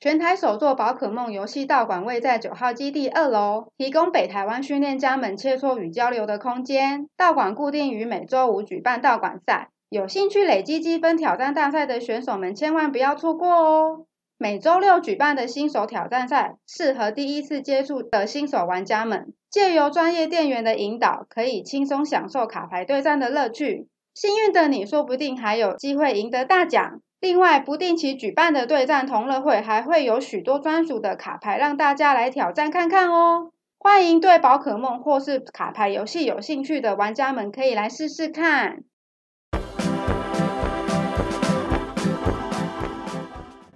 [0.00, 7.06] 全台首座宝可梦游戏道馆位在九号基地二楼，提供北台湾训练家们切磋与交流的空间。
[7.18, 14.06] 道馆固定于每周五举办道馆赛，有兴趣累积积分挑战大赛的选手们千万不要错过哦！
[14.38, 23.86] 每周六举办的新手挑战赛，适合第一次接触的新手玩家们，借由专业店员的引导，可以轻松享受卡牌对战的乐趣。
[24.14, 27.02] 幸运的你，说不定还有机会赢得大奖。
[27.20, 33.50] 另外，不定期举办的对战同乐会还会有许多专属的卡牌让大家来挑战看看哦。
[33.78, 38.84] 欢迎对宝可梦或是卡牌游戏有兴趣的玩家们可以来试试看。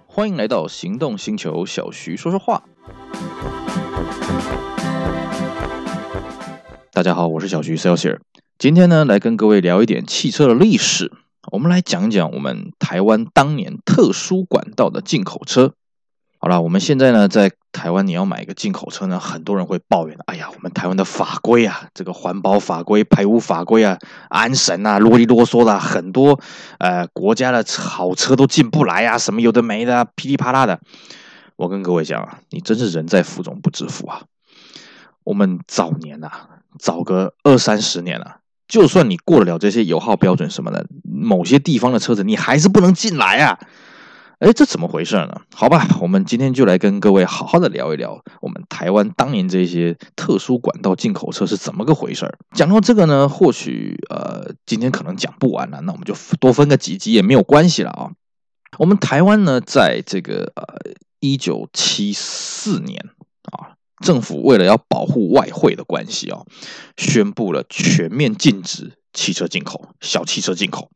[0.07, 2.63] 欢迎来到行动星球，小徐说说话。
[6.91, 8.17] 大家好，我是小徐 Celsius，
[8.57, 11.11] 今天呢来跟各位聊一点汽车的历史。
[11.51, 15.73] 我们来讲讲我们台湾当年特殊管道的进口车。
[16.37, 23.97] 好了，我们现在呢，在台湾你要买一个进口车呢，很多人会抱怨：哎呀，我们台湾的法规啊，这个环保法规、排污法规啊、
[24.29, 26.39] 安神啊，啰里啰嗦的很多，
[26.77, 30.79] 呃，国家的好车都进不来啊，什么有的没的，噼里啪啦的。
[31.55, 34.21] 我跟各位讲啊，你真是人在福中不知福啊。
[35.23, 38.37] 我们早年啊，早个二三十年啊。
[38.67, 43.59] 就算你过得了这些油耗标准什么的，某些地方的车子你还是不能进来啊！
[44.39, 45.41] 哎，这怎么回事呢？
[45.53, 52.37] 好吧，我们今天就来跟各位好好的聊一聊我们台湾当年这些特殊管道进口车是怎么个回事儿。
[52.53, 58.11] 讲到这个呢，或许呃今天可能讲不完了，那我们就多分个几集也没有关系了啊。
[58.77, 63.05] 我们台湾呢，在这个呃一九七四年
[63.51, 63.74] 啊。
[64.03, 66.41] 政府为了要保护外汇的关系啊，
[66.97, 70.89] 宣布了全面禁止汽车进口，小汽车进口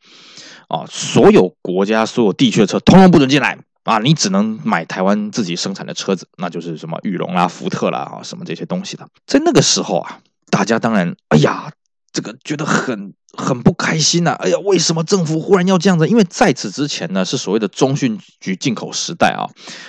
[0.68, 9.08] 啊，所有国家、所有地区的车通通不准进来啊，你只能买台湾自己生产的车子，那就是什么裕隆啦、福特啦啊，什么这些东西的。
[9.26, 10.20] 在那个时候啊，
[10.50, 11.72] 大家当然，哎呀，
[12.12, 13.14] 这个觉得很。
[13.38, 14.36] 很不开心呐、啊！
[14.40, 16.08] 哎呀，为什么政府忽然要这样子？
[16.08, 19.46] 因为在此之前呢，是所谓的中讯局进口时代啊。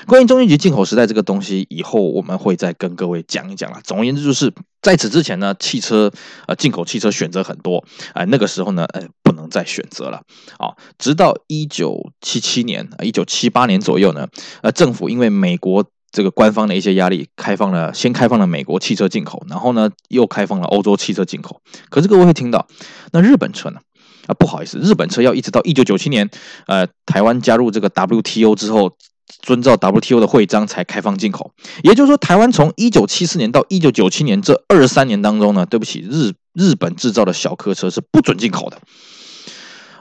[0.07, 3.81] 关于中训局进口时代这个东西，以后我们会再跟各位讲一讲啊。
[3.83, 4.53] 总而言之，就是
[4.83, 6.13] 在此之前呢，汽车
[6.47, 10.23] 呃进口汽车选择很多，哎、那个时候呢，呃，不能再选择了
[10.59, 10.77] 啊。
[10.99, 14.29] 直到一九七七年，一九七八年左右呢，
[14.63, 15.85] 呃，政府因为美国。
[16.13, 21.61] 这个官方的一些压力，开放了，先开放了美国汽车进口，然后呢，又开放了欧洲汽车进口。
[21.89, 22.67] 可是各位会听到，
[23.13, 23.81] 那日本车呢？
[24.27, 26.29] 啊，不好意思，日本车要一直到一九九七年，
[26.67, 28.97] 呃，台湾加入这个 WTO 之后，
[29.43, 31.53] 遵照 WTO 的会章才开放进口。
[31.83, 38.79] 也就是说，台湾从一九七四年到一九九七年这二十三年当中呢，对不起，日日本制造的小客车是不准进口的。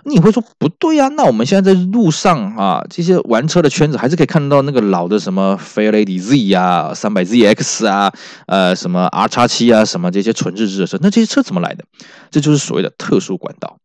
[0.10, 1.08] 你会说不对、啊？
[1.10, 8.12] 那我们现在在路上啊，这些玩车的圈子还是可以看到那个老的什么 Fairlady Z 呀、三百 ZX 啊、
[8.48, 11.86] 呃什么 R 叉七啊，什么这些纯日制的车，那这些车怎么来的？
[12.32, 13.78] 这就是所谓的特殊管道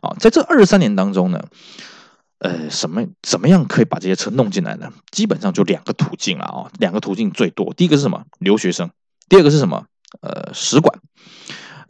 [0.00, 0.16] 啊。
[0.18, 1.44] 在这二十三年当中呢，
[2.38, 4.90] 呃，什么怎么样可以把这些车弄进来呢？
[5.10, 7.72] 基本上就两个途径了啊，两个途径最多。
[7.74, 8.24] 第一个是什么？
[8.38, 8.90] 留学生。
[9.28, 9.84] 第二个是什么？
[10.20, 10.98] 呃，使馆。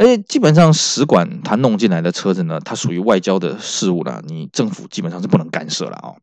[0.02, 6.16] 哎，基本上使馆他弄进来的车子呢，它属于外交的事务了，你政府基本上是不能干涉了啊、哦。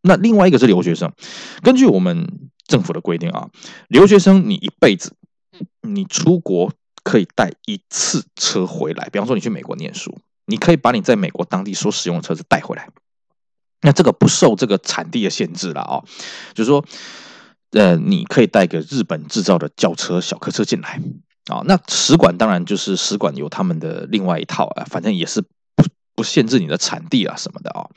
[0.00, 1.12] 那另外一个是留学生，
[1.62, 3.50] 根据我们政府的规定啊，
[3.88, 5.12] 留学生你一辈子，
[5.82, 6.72] 你出国
[7.04, 9.10] 可以带一次车回来。
[9.12, 10.16] 比方说你去美国念书，
[10.46, 12.88] 你可以把你在美国当地所使用的车子带回来，
[13.82, 16.02] 那这个不受这个产地的限制了啊、
[16.54, 16.82] 就是说，
[17.72, 20.98] 呃，你可以带个日本制造的轿车、小客车进来。
[21.50, 25.84] 啊，那使馆当然就是使馆有他们的另外一套啊，反正也是不
[26.14, 27.88] 不限制你的产地啊什么的啊，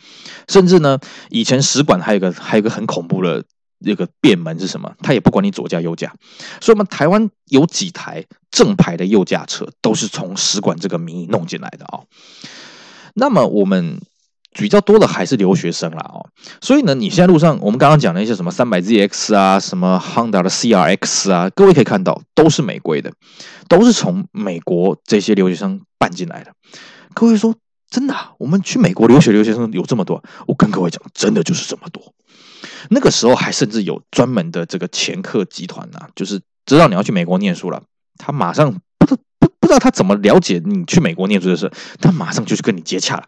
[0.48, 1.00] 甚至呢，
[1.30, 3.44] 以前使馆还有个还有个很恐怖的
[3.80, 4.94] 那个变门是什么？
[5.02, 6.14] 他也不管你左驾右驾，
[6.60, 12.02] 所以我们台湾有几台正牌的右驾车都是从使馆这个名义弄进来的啊。
[13.14, 14.02] 那么我们。
[14.54, 16.26] 比较多的还是留学生啦哦，
[16.62, 23.12] 所以呢，你现在路上我们刚刚讲的一些什么三百 ZX 啊，什么 Honda 的 CRX 啊，各位可以看到都是美规的，
[23.68, 26.54] 都是从美国这些留学生办进来的。
[27.14, 27.56] 各位说
[27.90, 30.24] 真的，我们去美国留学留学生有这么多？
[30.48, 32.14] 我跟各位讲，真的就是这么多。
[32.90, 37.84] 那个时候还甚至有专门的这个掮客集团呐，就是知道你要去美国念书了，
[38.18, 38.80] 他马上。
[39.74, 43.24] 那他怎么了解你去美国念书的事，他马上就去跟你接洽了。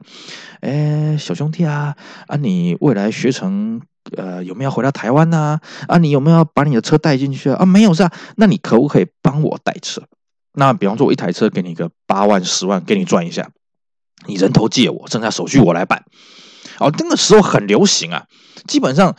[0.61, 1.95] 哎，小兄弟啊，
[2.27, 3.81] 啊，你未来学成
[4.15, 5.59] 呃有没有回到台湾呢？
[5.87, 5.97] 啊？
[5.97, 7.55] 你有没有把你的车带进去啊？
[7.61, 8.11] 啊，没有是吧？
[8.35, 10.03] 那你可不可以帮我带车？
[10.53, 13.49] 那比方说，我一台车给你个八万、十万，给你赚一下，
[14.27, 16.03] 你人头借我，剩下手续我来办。
[16.79, 18.25] 哦，那个时候很流行啊，
[18.67, 19.15] 基本上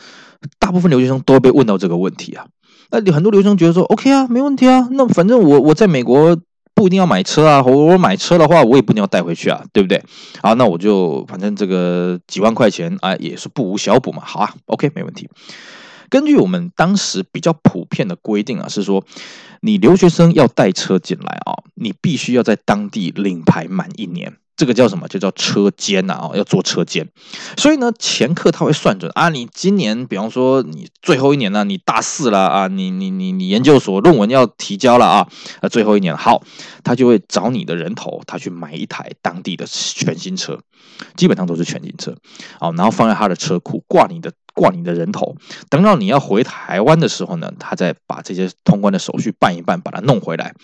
[0.59, 2.45] 大部分留学生都被问到这个问题啊。
[2.89, 4.87] 那很多留学生觉得说，OK 啊，没问题啊。
[4.91, 6.39] 那反正我我在美国
[6.77, 9.99] 不一定要买车啊，我我买车的话，我也不一定要带回去啊，对不对？
[10.41, 14.21] 啊，那我就反正这个几万块钱啊，也是不无小补嘛。
[14.23, 15.27] 好啊，OK，没问题。
[16.07, 19.03] 根据我们当时比较普遍的规定啊，是说
[19.61, 24.37] 你留学生要带车进来啊，你必须要在当地领牌满一年。
[24.57, 25.07] 这个叫什么？
[25.07, 27.07] 就叫车间呐啊，要做车间。
[27.55, 35.27] 所以呢，前客他会算准啊，你今年比方说你最后一年呢，你大四了啊，你你你你研究所论文要提交了啊，
[35.61, 36.41] 啊最后一年好，
[36.83, 40.59] 他就会找你的人头，他去买一台当地的全新车，
[41.15, 42.17] 基本上都是全新车，
[42.59, 45.35] 哦，然后放在他的车库挂你的挂你的人头，
[45.69, 50.55] 等到你要回台湾的时候呢，他再把这些通关的手续办一办，把它弄回来。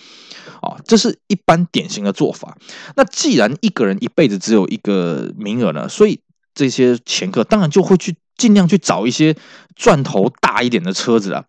[0.62, 2.58] 啊，这是一般典型的做法。
[2.96, 6.20] 那既然一个人一辈子只有一个名额呢，所以
[6.56, 9.36] 这些前客当然就会去尽量去找一些
[9.76, 11.46] 赚头大一点的车子啊。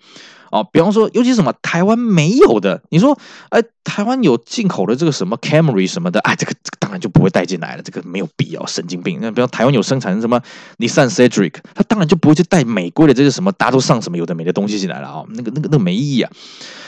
[0.55, 3.19] 哦，比方说，尤其什么台湾没有的，你说，
[3.49, 9.19] 哎，台湾有进口的这个什么 Camry 什么的，哎，这个这个当然就不会带进来了，这个没有必要，神经病。
[9.21, 10.41] 那比方台湾有生产什么
[10.79, 16.31] Nissan Cedric，他当然就不会去带美国的这些什么大家都上什么有的没的东西进来了啊，那个那个那个没意义啊。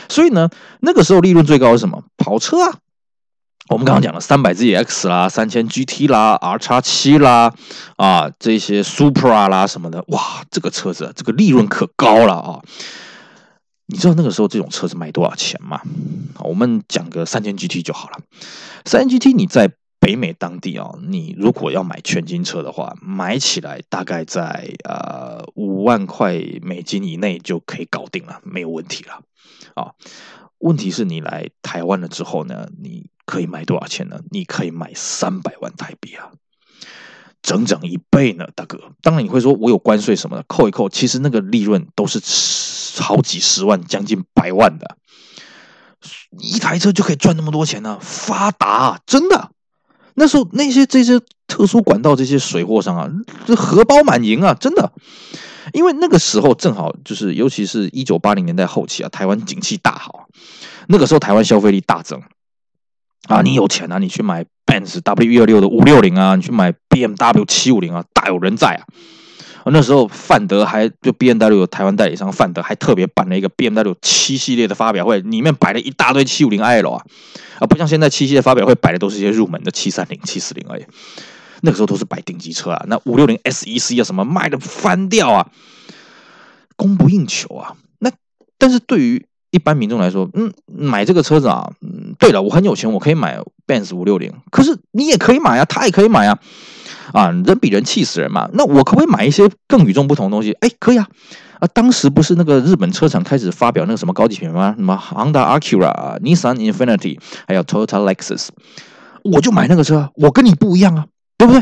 [0.08, 0.48] 所以呢，
[0.78, 2.04] 那个时候利润最高是什么？
[2.16, 2.78] 跑车啊！
[3.68, 7.52] 我们刚刚讲了三百 ZX 啦、三千 GT 啦、R 叉七啦，
[7.96, 12.62] 啊，这些 Supra 啦什么的，哇，这个车子这个利润可高了啊！
[13.86, 15.80] 你知道那个时候这种车子卖多少钱吗？
[16.40, 18.18] 我们讲个三千 GT 就好了。
[18.84, 29.22] 三千 GT 你在北美当地啊，你如果要买全新车的话，买起来大概在呃五万块美金以内就可以搞定了，没有问题了。
[29.74, 29.92] 啊，
[30.58, 34.20] 问题是你来台湾了之后呢，你可以卖多少钱呢？
[34.30, 36.30] 你可以卖三百万台币啊，
[37.42, 38.80] 整整一倍呢，大哥。
[39.02, 42.20] 当然你会说，我有关税什么的，扣一扣，其实那个利润都是
[43.02, 44.96] 好几十万，将近百万的，
[46.38, 49.50] 一台车就可以赚那么多钱呢，发达，真的。
[50.14, 53.08] 那时候那些这些特殊管道这些水货商啊，
[53.46, 54.92] 这荷包满盈啊，真的。
[55.72, 60.28] 因为那个时候正好就是，尤其是一九八零年代后期啊，台湾景气大好，
[60.88, 62.22] 那个时候台湾消费力大增
[63.28, 68.86] 啊，你有钱啊，你去买 Benz W 二六的五六零啊，你去买 BMW 七五零啊，大有人在啊。
[69.72, 77.04] 那时候范德还就 BMW 台湾代理商范德还特别办了一个 BMW 七系列的发表会，里面摆了一大堆七五零 IL 啊，
[77.58, 80.84] 啊，不像现在七系列发表会摆的都是一些入门的七三零、七四零而已。
[81.62, 85.50] 那个时候都是摆顶级车啊，那五六零 SEC 啊什么卖的翻掉啊，
[86.76, 87.74] 供不应求啊。
[87.98, 88.12] 那
[88.58, 96.38] 但是对于一般民众来说，嗯，买这个车子啊，嗯，对了，我很有钱，我可以买 Benz 五六零，可是你也可以买啊，他也可以买啊，
[97.12, 98.48] 啊，人比人气死人嘛。
[98.52, 100.52] 那我可不可以买一些更与众不同的东西？
[100.60, 101.06] 哎，可以啊。
[101.60, 104.74] 啊，当时不是那个日本车厂开始发表那个什么高级品牌吗？
[104.76, 108.48] 什么 Honda Acura、Nissan Infinity，还有 Toyota Lexus，
[109.24, 111.06] 我就买那个车，我跟你不一样啊。
[111.38, 111.60] 对不对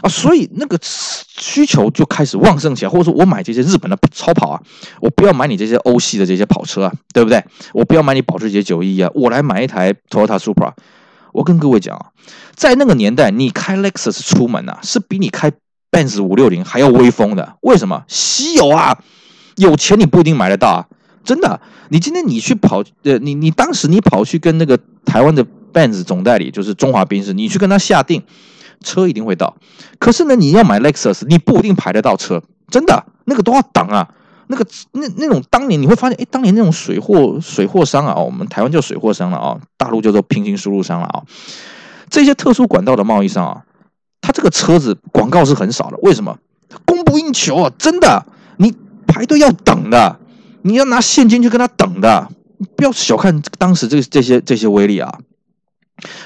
[0.00, 0.08] 啊？
[0.08, 4.60] 所以那个需求就开始旺盛起来，或者说我买这些日本的超跑啊，
[5.00, 7.40] 我不要买你这些欧系的这些跑车啊，对不对？
[7.72, 10.72] 我不要买你保时捷九一啊，我来买一台 Toyota Supra。
[11.36, 12.06] 我跟各位讲啊，
[12.54, 15.52] 在那个年代，你开 Lexus 出门啊，是比你开
[15.90, 17.56] Benz 五六零还要威风的。
[17.60, 18.04] 为什么？
[18.08, 18.98] 稀有啊，
[19.56, 20.86] 有钱你不一定买得到啊，
[21.24, 21.60] 真的。
[21.90, 28.22] 你今天你去跑，呃，你你当时你跑去跟那个台湾的 Benz 总代理，就是中华宾士，你去跟他下定。
[28.82, 29.56] 车一定会到，
[29.98, 34.08] 可是呢，你要买 Lexus，你不一定排得到车，真的，那个都要等啊。
[34.48, 41.22] 那个那那种当年你会发现，哎，当年那种水货水货商啊，我们台湾叫水货商了啊，大陆叫做平行输入商了啊。
[42.10, 43.64] 这些特殊管道的贸易商啊，
[44.20, 46.38] 他这个车子广告是很少的，为什么？
[46.84, 48.26] 供不应求啊，真的，
[48.58, 48.74] 你
[49.06, 50.18] 排队要等的，
[50.62, 52.28] 你要拿现金去跟他等的，
[52.76, 55.18] 不要小看当时这个这些这些威力啊。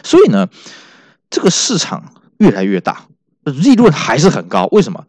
[0.03, 0.49] 所以呢，
[1.29, 2.12] 这个市场。
[2.41, 3.05] 越来越大，
[3.45, 4.67] 利润还是很高。
[4.73, 5.05] 为什么？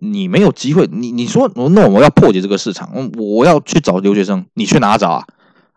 [0.00, 0.88] 你没有机会。
[0.90, 5.24] 你你说，那我要破解这个市场，我要去找留学生，你去哪找啊？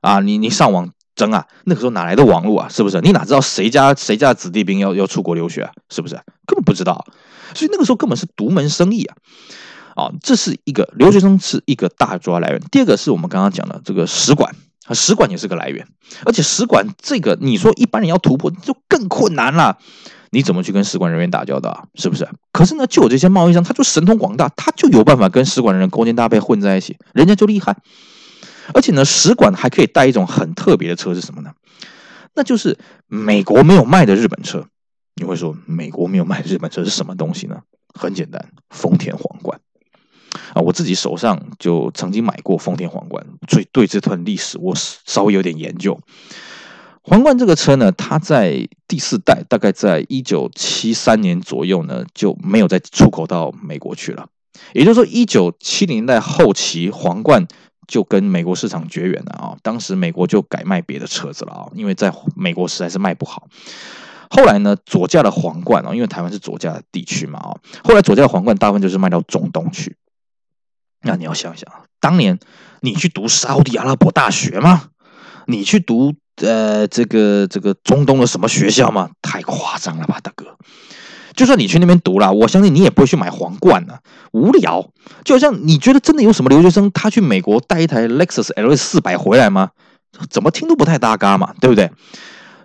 [0.02, 1.46] 啊，你你上网征啊？
[1.66, 2.70] 那个时候哪来的网络啊？
[2.70, 3.02] 是不是？
[3.02, 5.72] 你哪知道谁家谁家子弟兵要要出国留学啊？
[5.90, 6.16] 是不是？
[6.46, 7.06] 根本不知道。
[7.54, 9.16] 所以那个时候根本是独门生意啊！
[9.96, 12.62] 啊，这是一个留学生是一个大主要来源。
[12.72, 15.88] 第二个是我们刚刚讲的这个使馆啊，使馆也是个来源。
[16.26, 19.78] 而且使馆这个，你说一般人要突破就更困难了。
[20.32, 21.88] 你怎么去跟使馆人员打交道？
[21.96, 22.28] 是不是？
[22.52, 27.78] 可是呢，就有这些贸易商，他就神通广大，他就有办法跟使馆的人勾肩搭背混在一起，人家就厉害。
[28.74, 31.52] 而且呢，使馆还可以带一种很特别的车是什么呢？
[32.36, 34.66] 那就是美国没有卖的日本车。
[35.16, 37.62] 你会说，美国没有卖日本车是什么东西呢？
[37.94, 39.60] 很简单，丰田皇冠。
[40.54, 46.00] 啊，我自己手上就曾经买过丰田皇冠，所以对这段历史我稍微有点研究。
[47.10, 54.28] 皇冠这个车呢，它在第四代，大概在一九七三年左右呢，就没有再出口到美国去了。
[54.74, 57.48] 也就是说，一九七零年代后期，皇冠
[57.88, 59.58] 就跟美国市场绝缘了啊。
[59.64, 63.48] 当时美国就改卖别的车子了啊，因为在美国实在是卖不好。
[64.30, 69.96] 后来呢，左驾的皇冠啊，因为台湾是左驾的地区嘛啊，后来左驾的皇冠大部分就是卖到中东去。
[71.02, 71.68] 那你要想想，
[72.00, 72.38] 当年
[72.82, 74.90] 你去读沙乌地阿拉伯大学吗？
[75.48, 76.14] 你去读？
[76.42, 79.10] 呃，这个这个中东的什么学校吗？
[79.22, 80.58] 太夸张了吧，大哥！
[81.36, 84.00] 就算你去那边读了，我相信你也不会去买皇冠呢，
[84.32, 84.90] 无聊。
[85.26, 89.72] 就好像你觉得真的有什么留学生他去美国带一台 Lexus LS 四百回来吗？
[90.30, 91.92] 怎么听都不太搭嘎嘛，对不对？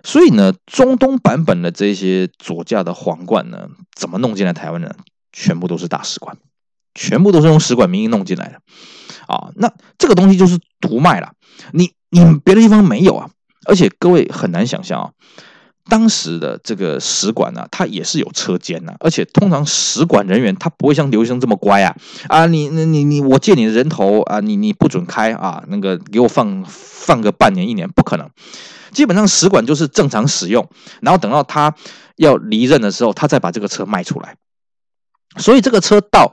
[0.05, 4.95] 所以呢，中东版本的这些左驾的皇冠呢，怎么弄进来台湾呢？
[5.33, 6.37] 全部都是大使馆，
[6.93, 8.61] 全部都是用使馆名义弄进来的
[9.27, 9.49] 啊。
[9.55, 11.33] 那这个东西就是独卖了，
[11.73, 11.91] 你
[12.23, 13.29] 你别的地方没有啊。
[13.67, 15.09] 而且各位很难想象啊，
[15.89, 21.95] 当时的这个使馆呢，它也是有车间呐，而且通常使馆人员他不会像留学生这么乖啊
[22.27, 28.29] 啊，你你你你，我借你的人头啊，你你不准开啊，那个给我放放个半年一年，不可能。
[28.91, 30.69] 基本上使馆就是正常使用，
[31.01, 31.73] 然后等到他
[32.17, 34.35] 要离任的时候，他再把这个车卖出来。
[35.37, 36.31] 所以这个车到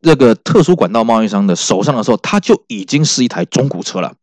[0.00, 4.14] 那个特殊管道贸易商的手上的时候，它就已经是一台中古车了。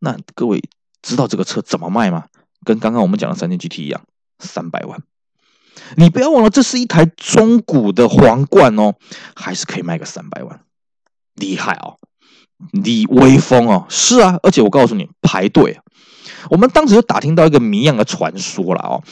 [0.00, 0.62] 那各位。
[1.00, 2.24] 知道这个车怎么卖吗？
[2.64, 4.02] 跟刚刚我们讲的三千 GT 一样，
[4.40, 5.00] 三百万。
[5.96, 8.96] 你不要忘了，这是一台中古的皇冠哦，
[9.36, 10.60] 还是可以卖个三百万，
[11.36, 11.98] 厉害哦，
[12.72, 15.80] 你威风哦，是啊，而且我告诉你，排队。
[16.50, 19.02] 我们当时就打听到一个谜样的传说了哦，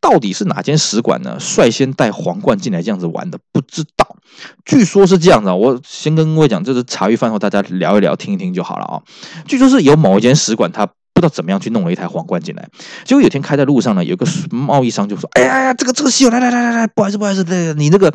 [0.00, 1.38] 到底是哪间使馆呢？
[1.38, 3.38] 率先带皇冠进来这样子玩的？
[3.52, 4.16] 不知道，
[4.64, 5.54] 据说是这样的。
[5.54, 9.02] 我先跟各位讲，这是茶余饭后大家聊一聊、听一听就好了啊。
[9.46, 10.88] 据说是有某一间使馆，他。
[11.16, 12.68] 不知道怎么样去弄了一台皇冠进来，
[13.06, 18.12] 结果有天开在路上呢，有个贸易商就说：“哎呀呀，这个这个稀有，来来来来来，不好意思不好意思，对，你那个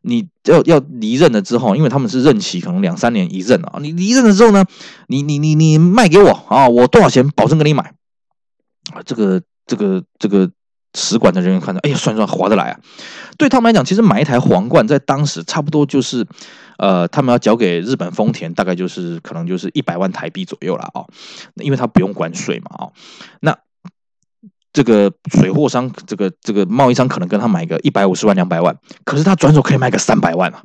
[0.00, 4.64] 你要要离任了之后，因为他们是任期可能两三年一任啊，你离任了之后呢，
[5.06, 7.92] 你你你你卖给我啊，我多少钱保证给你买
[8.92, 10.50] 啊，这个这个这个。”
[10.94, 12.78] 使馆的人员看到，哎呀，算算划得来啊！
[13.38, 16.26] 对他们来讲，其实买一台皇冠在当时差不多就是，
[16.76, 21.06] 呃，他们要交给日本丰田，大概就是可能就是一百万台币左右了啊、
[21.54, 22.92] 因为他不用关税嘛啊、
[23.40, 23.56] 那
[24.74, 30.62] 这个水货商，这个这个贸易商可能跟他买个一百五十万、两百万，可是他转手可以卖个三百万啊。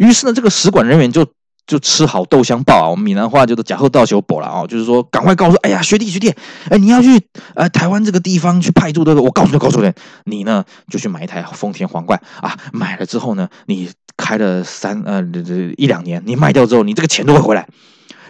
[0.00, 1.24] 于是呢，这个使馆人员就。
[1.66, 2.88] 就吃好豆香报啊！
[2.90, 4.66] 我们闽南话就是假后到修补了啊！
[4.66, 6.34] 就是说，赶快告诉，哎呀，学弟学弟，
[6.68, 9.92] 哎，你要去呃台湾这个地方去派驻的，我告诉你，告诉你，
[10.24, 12.58] 你呢就去买一台丰田皇冠啊！
[12.72, 17.68] 买了之后呢，你开了三呃这一两年，你卖掉之后，你这个钱都会回来。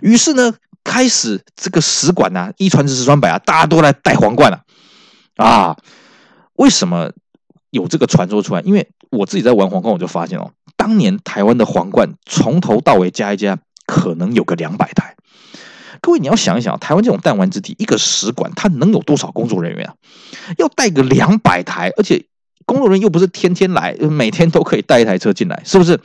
[0.02, 4.60] 于是呢，开始这个使馆呐，一传十，十传百啊，大家都来戴皇冠了
[5.36, 5.76] 啊！
[6.56, 7.10] 为什么
[7.70, 8.60] 有这个传说出来？
[8.60, 10.50] 因为我自己在玩皇冠，我就发现哦。
[10.82, 15.14] 当年台湾的皇冠从头到尾加一加，可能有个两百台。
[16.00, 19.94] 各位，你要想一想，台湾这种弹丸之地，一个使馆它能有多少工作人员啊？
[20.58, 22.26] 要带个两百台，而且
[22.66, 26.00] 工作人员又不是天天来，每天都可以带一台车进来，是不是？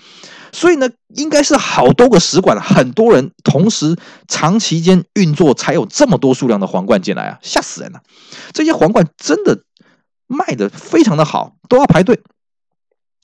[0.52, 7.40] 所以呢，应该是好多个使馆，很多人同时长期间运作，才有这么多数量的皇冠进来啊！
[7.42, 8.02] 吓死人了！
[8.54, 9.64] 这些皇冠真的
[10.28, 12.22] 卖的非常的好，都要排队。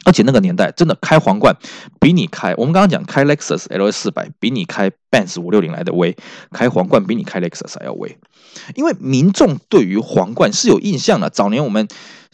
[0.06, 1.56] 而且那个年代真的开皇冠
[2.00, 6.16] 比你开，我们刚刚讲开 Lexus LS 四百比你开 Benz 五六零来的威，
[6.52, 8.18] 开皇冠比你开 Lexus 还要威，
[8.76, 11.30] 因为民众对于皇冠是有印象的。
[11.30, 11.88] 早年我们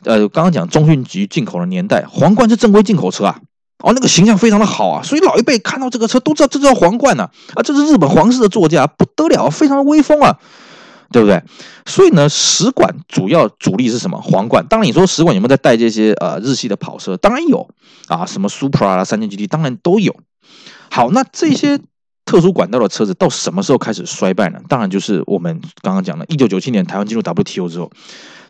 [0.03, 3.39] 呃刚刚讲中信局进口的年代，皇冠是正规进口车啊，
[3.83, 10.39] 哦那个形象非常的好啊，所以老一辈看到这个车都知道这叫皇冠呐，啊这是日本皇室的座驾，不得了，非常的威风啊。
[11.11, 11.41] 对不对？
[11.85, 14.19] 所以呢，使馆主要主力是什么？
[14.21, 14.65] 皇冠。
[14.69, 17.17] 当然，你说使馆有没有在带这些呃日系的跑车？
[17.17, 17.67] 当然有
[18.07, 20.15] 啊，什么 Supra 啊、三千 GT，当然都有。
[20.91, 21.79] 好，那这些
[22.25, 24.59] 特殊管道的车子到什么时候开始衰败呢？
[24.67, 27.91] 当然就是我们刚刚讲的，一九九七年台湾进入 WTO 之后，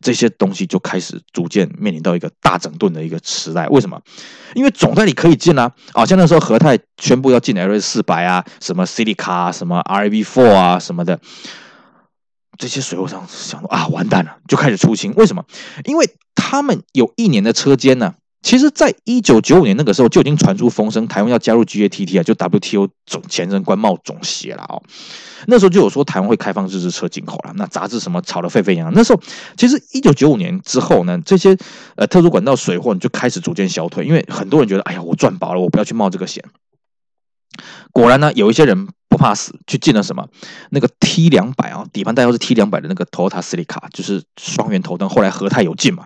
[0.01, 3.67] 这些东西就开始逐渐面临到一个大整顿的一个时代。
[3.67, 4.01] 为什么？
[4.53, 11.19] 因为总代理可以进啊，啊，像那时候和泰宣布要进 LS 四百啊，什么 City Car 什么 RAV Four 啊什么的。
[12.59, 15.11] 这些水货商想说啊，完蛋了，就开始出清。
[15.15, 15.43] 为什么？
[15.85, 18.13] 因为他们有一年的车间呢。
[18.41, 24.81] 其实，在一九九五年那个时候就已经传出风声，台湾要加入 GATT 啊，就 WTO 总前身关贸总协了哦。
[25.47, 28.93] 那时候就有说台湾会开放日制车进口了，那杂志什么吵得沸沸扬扬。
[28.93, 29.21] 那时候，
[29.57, 31.57] 其实一九九五年之后呢，这些
[31.97, 36.41] 呃特殊管道水货就开始逐渐消退，因为很多人觉得，哎呀，我赚饱了，我不要去冒这个险。
[37.91, 40.27] 果然呢，有一些人不怕死，去进了什么
[40.69, 45.10] 那个 T 两百啊，底盘代号是 T 两百的那个 Toyota Celica，就是双圆头灯。
[45.10, 46.05] 后来和泰有进嘛？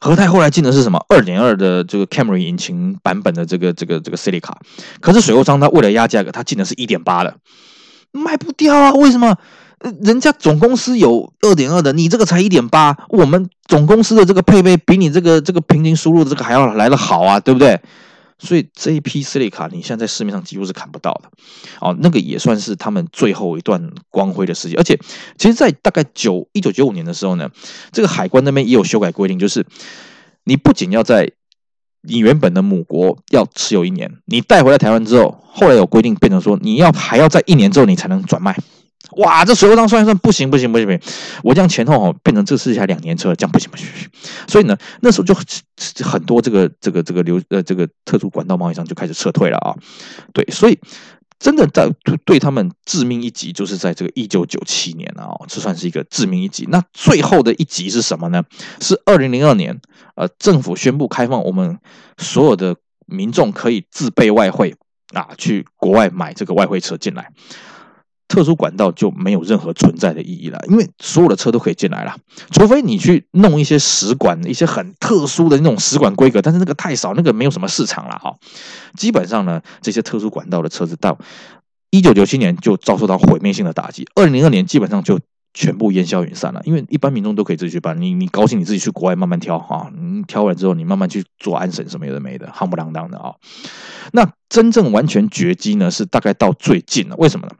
[0.00, 1.04] 和泰后来进的是什么？
[1.08, 4.52] 二点二的这个 Camry 引擎版本的这个这个这个 Celica，
[5.00, 7.36] 可是水货商他为了压价格，他进的是一点八的，
[8.12, 8.92] 卖不掉啊？
[8.92, 9.36] 为什么？
[10.02, 17.80] 人家总公司有二点二的，你这个才一点八，我们总公司的这个配备比你这个这个平均输入的这个还要来得好啊，对不对？
[18.40, 21.30] 所以这一批 Celica 你现在在市面上几乎是看不到的，
[21.80, 24.74] 哦，那个也算是他们最后一段光辉的事迹。
[24.76, 24.98] 而且，
[25.36, 27.50] 其实，在大概九一九九五年的时候呢，
[27.92, 29.66] 这个海关那边也有修改规定，就是
[30.44, 31.30] 你不仅要在
[32.02, 38.56] 你原本的母国要持有一年，你带回来台湾之后，后来有规定变成说你要还要在一年之后你才能转卖。
[39.16, 41.00] 哇，这水货商算一算，不行不行不行不行，
[41.42, 44.08] 我这样前后哦变成这是一台两年车，这样不行不行不行。
[44.46, 45.34] 所以呢，那时候就
[46.04, 49.74] 很多这个这个这个流呃这个特殊管道贸易商就开始撤退了啊。
[50.32, 50.78] 对，所以
[51.40, 51.90] 真的在
[52.24, 56.66] 对他们致命一击，就是在这个一九九七年啊，这算是一个致命一击。
[56.70, 58.44] 那最后的一击是什么呢？
[58.80, 59.80] 是二零零二年，
[60.14, 61.78] 呃，政府宣布开放我们
[62.18, 62.76] 所有的
[63.06, 64.76] 民众可以自备外汇
[65.14, 67.32] 啊，去国外买这个外汇车进来。
[68.30, 72.16] 特殊管道就没有任何存在的意义了，因为所有的车都可以进来了，
[72.52, 78.36] 除非你去弄一些使馆，一些很特殊的那种使馆规格，但是那个太少，那个没有什么市场了哈。
[78.96, 81.18] 基本上呢，这些特殊管道的车子到
[81.90, 85.18] 一九九七年就遭受到毁灭性的打击，二零零二年基本上就
[85.52, 93.34] 全部烟消云散了，因为一般民众都可以自己去办，你你高兴你自己去国外慢慢挑哈，你挑完之后你慢慢去做安审什么有的没的，夯不啷当的啊。
[94.12, 97.54] 那真正完全绝迹呢，是大概到最近了，为什么呢？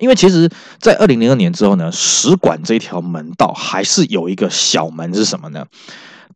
[0.00, 0.50] 因为其实，
[0.80, 5.66] 在二零零二年之后呢，使馆这一条门道还是有一个小门是什么呢？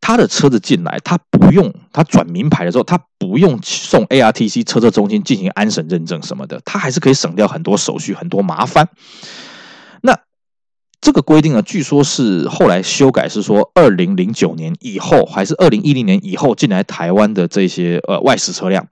[0.01, 8.89] 他的车子进来，他不用他转名牌的时候，他不用送 ARTC 车车中心进行安审认证什么的，他还是可以省掉很多手续、很多麻烦。
[10.03, 10.17] 那
[11.01, 18.87] 这个规定呢，据说是后来修改，是说二零零九年以后，还是二零一零年以后进来台湾的这些呃外事车辆，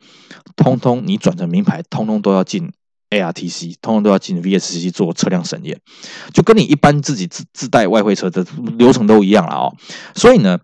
[0.56, 2.72] 通通你转成名牌，通通都要进。
[3.10, 5.80] ARTC 通通都要进 VSC 做车辆审验，
[6.32, 8.44] 就跟你一般自己自自带外汇车的
[8.78, 9.74] 流程都一样了哦。
[10.14, 10.58] 所以呢，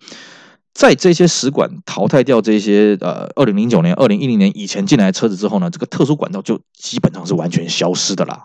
[0.74, 8.40] 在这些使馆淘汰掉这些呃，二零零九年、二零一零年以前进来的车子之后呢，这个特殊管道就基本上是完全消失的了。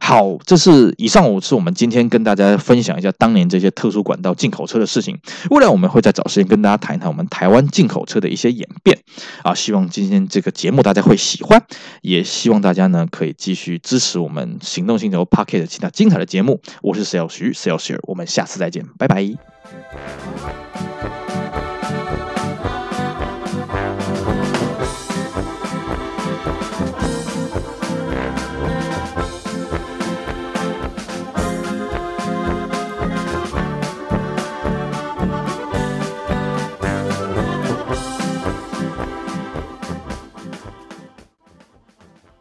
[0.00, 5.18] 好，这是以上五次我们今天跟大家分享一下当年这些特殊管道进口车的事情。
[5.50, 8.98] 未来我们会再找时间跟大家谈一谈我们台湾进口车的一些演变
[9.42, 9.54] 啊。
[9.54, 11.60] 希望今天这个节目大家会喜欢，
[12.02, 16.60] 也希望大家呢可以继续支持我们行动星球 Pocket 其他精彩的节目。
[16.82, 20.65] 我是 Sales 徐 Sales 徐我们下次再见，拜拜。